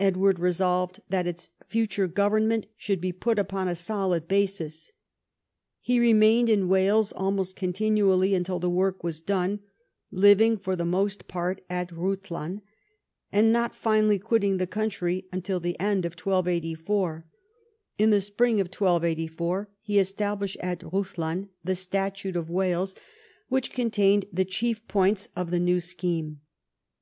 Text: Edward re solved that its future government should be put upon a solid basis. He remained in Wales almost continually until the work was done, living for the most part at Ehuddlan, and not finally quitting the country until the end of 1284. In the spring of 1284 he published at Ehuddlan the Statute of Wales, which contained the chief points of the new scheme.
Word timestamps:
Edward 0.00 0.38
re 0.38 0.52
solved 0.52 1.00
that 1.10 1.26
its 1.26 1.50
future 1.66 2.06
government 2.06 2.66
should 2.78 2.98
be 2.98 3.12
put 3.12 3.38
upon 3.38 3.68
a 3.68 3.74
solid 3.74 4.26
basis. 4.26 4.90
He 5.82 6.00
remained 6.00 6.48
in 6.48 6.66
Wales 6.66 7.12
almost 7.12 7.54
continually 7.54 8.34
until 8.34 8.58
the 8.58 8.70
work 8.70 9.04
was 9.04 9.20
done, 9.20 9.60
living 10.10 10.56
for 10.56 10.76
the 10.76 10.86
most 10.86 11.28
part 11.28 11.60
at 11.68 11.90
Ehuddlan, 11.90 12.62
and 13.30 13.52
not 13.52 13.74
finally 13.74 14.18
quitting 14.18 14.56
the 14.56 14.66
country 14.66 15.26
until 15.30 15.60
the 15.60 15.78
end 15.78 16.06
of 16.06 16.12
1284. 16.14 17.26
In 17.98 18.08
the 18.08 18.22
spring 18.22 18.62
of 18.62 18.68
1284 18.68 19.68
he 19.82 20.02
published 20.16 20.56
at 20.60 20.78
Ehuddlan 20.80 21.50
the 21.62 21.74
Statute 21.74 22.36
of 22.36 22.48
Wales, 22.48 22.94
which 23.50 23.72
contained 23.72 24.24
the 24.32 24.46
chief 24.46 24.88
points 24.88 25.28
of 25.36 25.50
the 25.50 25.60
new 25.60 25.80
scheme. 25.80 26.40